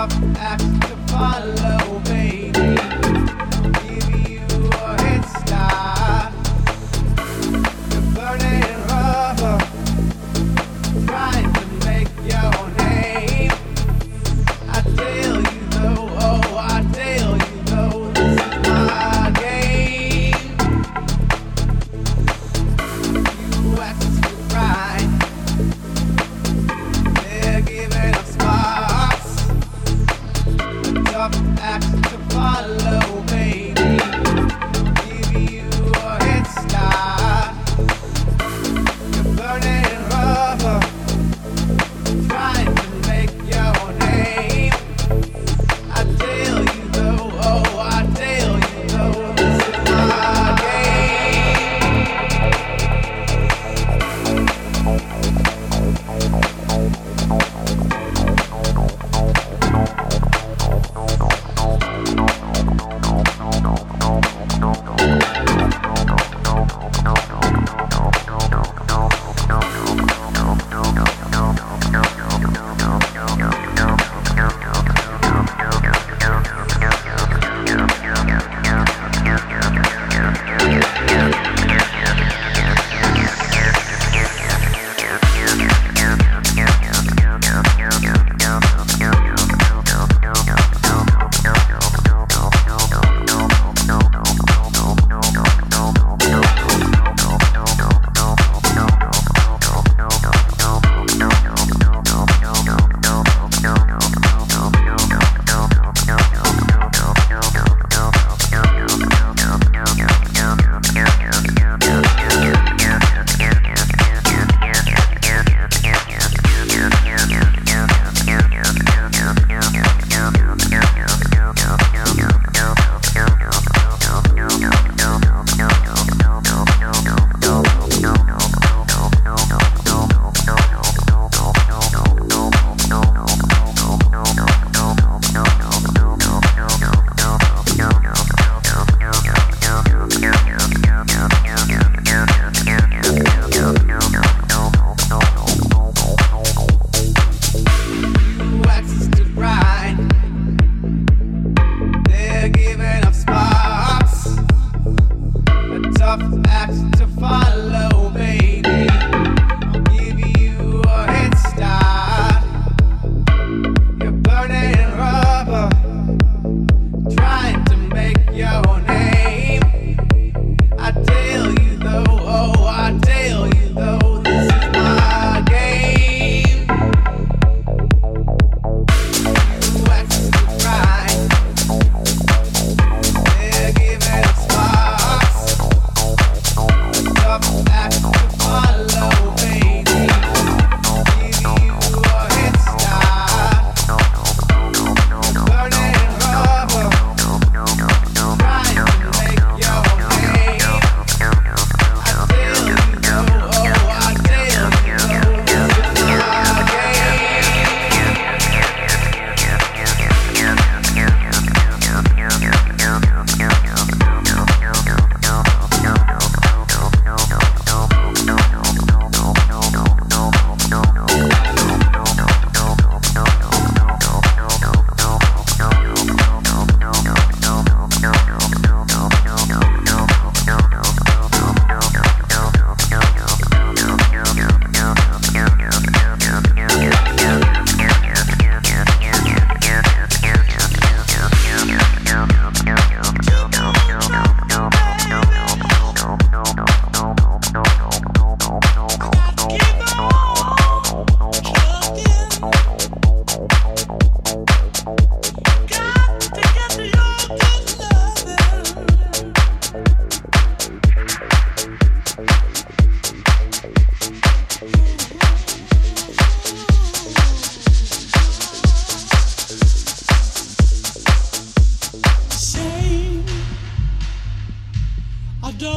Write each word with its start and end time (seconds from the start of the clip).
tough 0.00 0.36
act 0.38 0.62
to 0.80 0.96
follow, 1.12 2.00
babe. 2.04 2.39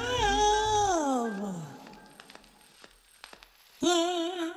Love. 3.80 4.53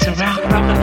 Fred 0.00 0.16
the 0.16 0.79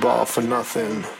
ball 0.00 0.24
for 0.24 0.40
nothing. 0.40 1.19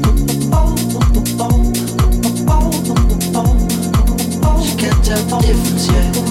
dans. 5.31 6.30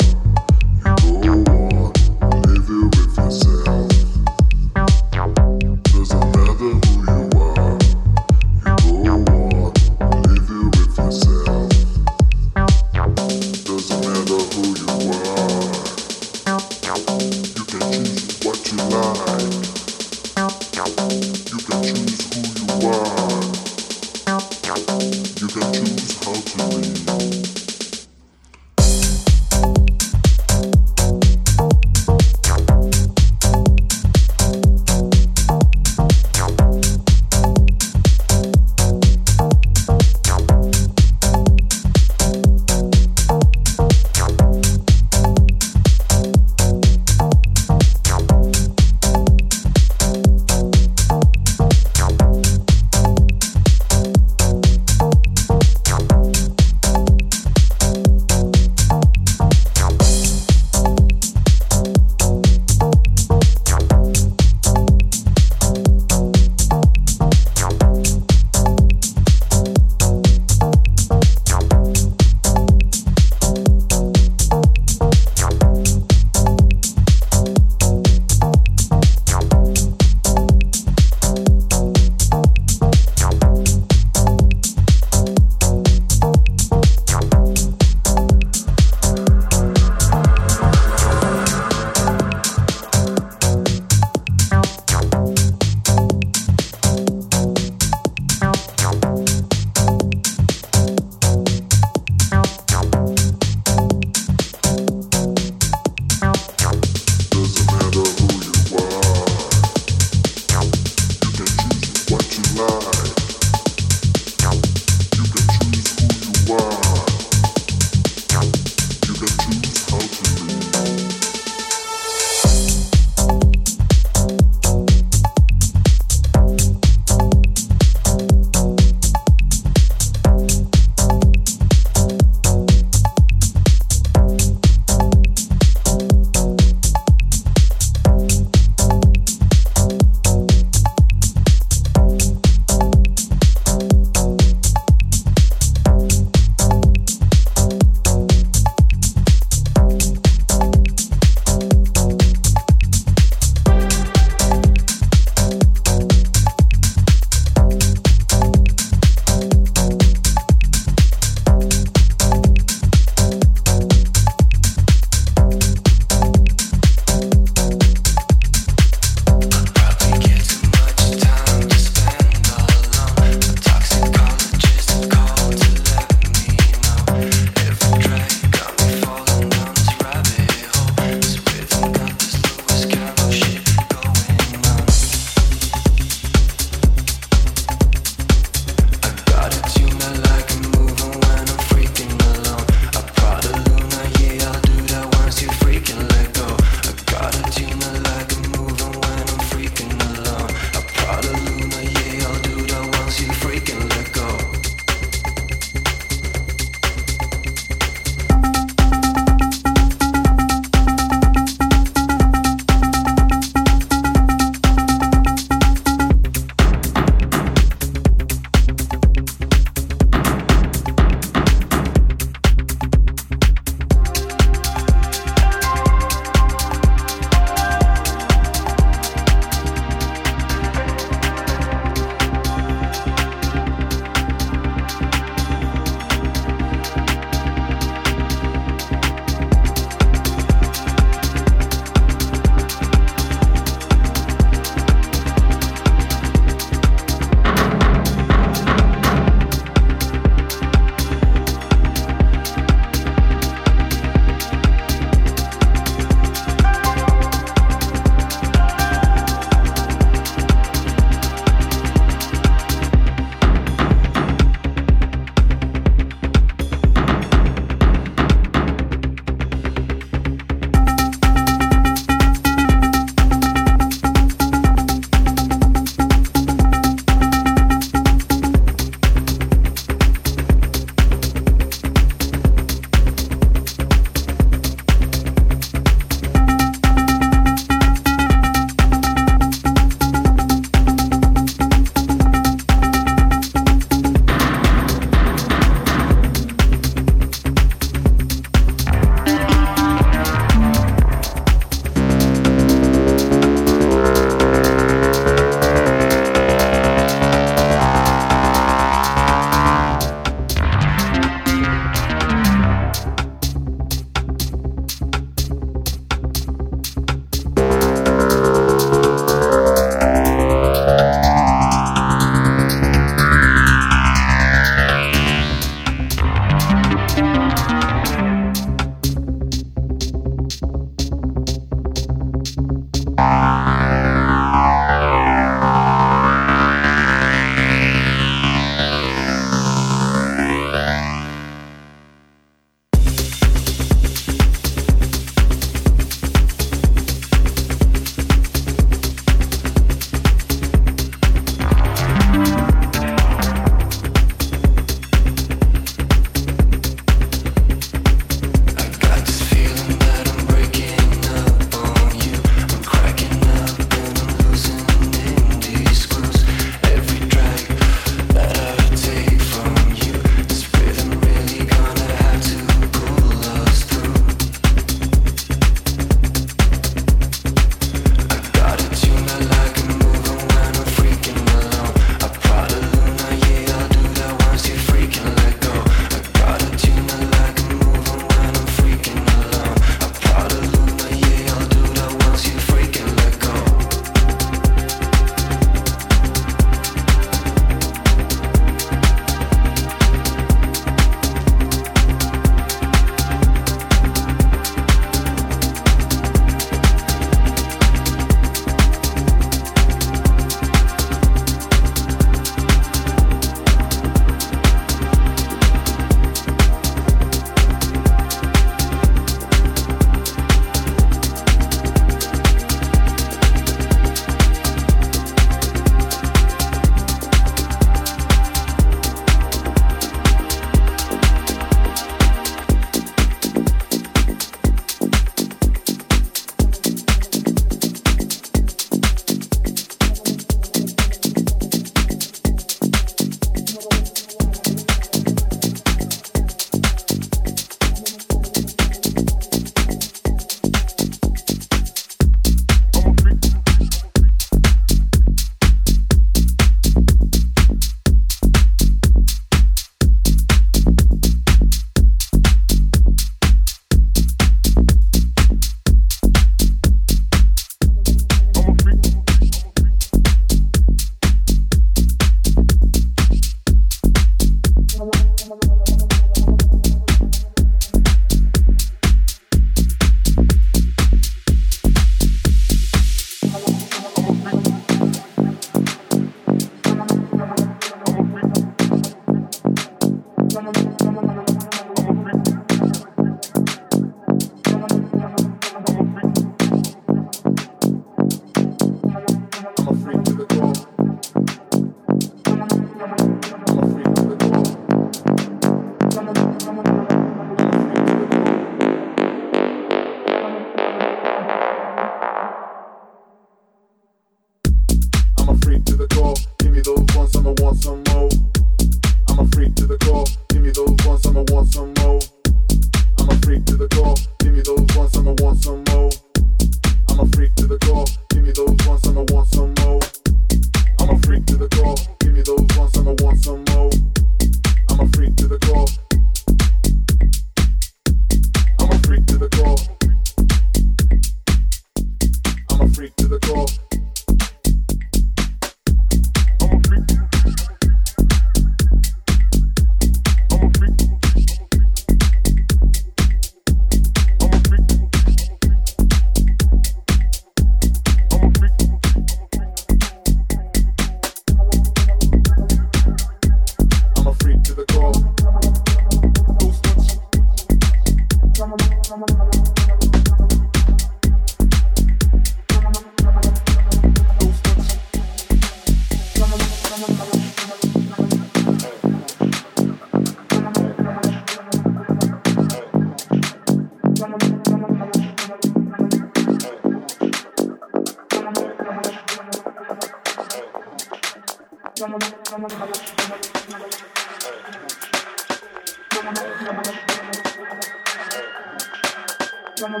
I'm 599.76 599.92
a 599.94 600.00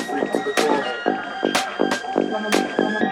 freak 0.00 0.32
to 0.32 0.38
the 0.38 0.52
core. 2.78 3.03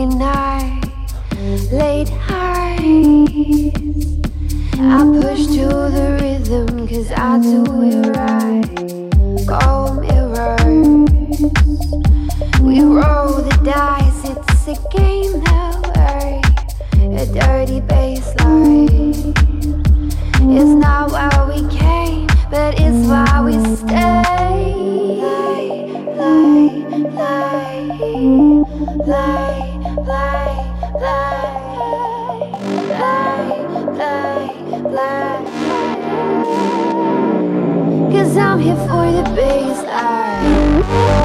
lonely 0.00 0.16
night, 0.16 0.80
late 1.72 2.08
high. 2.08 2.76
I 4.78 5.04
push 5.20 5.46
to 5.46 5.66
the 5.96 6.18
rhythm, 6.20 6.88
cause 6.88 7.10
I 7.12 7.38
do 7.40 7.64
it 7.82 8.16
right. 8.16 8.64
Oh, 9.62 9.94
mirrors, 10.00 11.40
we 12.60 12.80
roll 12.80 13.42
the 13.42 13.56
dice, 13.64 14.24
it's 14.24 14.68
a 14.68 14.74
game 14.96 15.40
that. 15.44 15.70
A 17.12 17.26
dirty 17.26 17.80
bassline. 17.82 19.34
It's 20.56 20.70
not 20.70 21.10
why 21.10 21.28
we 21.48 21.68
came, 21.68 22.28
but 22.50 22.80
it's 22.80 23.06
why 23.06 23.42
we 23.44 23.52
stay. 23.76 24.72
Lie, 25.20 25.84
lie, 26.16 26.86
lie, 27.12 29.04
lie. 29.06 29.59
Cause 38.12 38.36
I'm 38.36 38.58
here 38.60 38.76
for 38.76 39.06
the 39.10 39.22
bassline. 39.34 41.19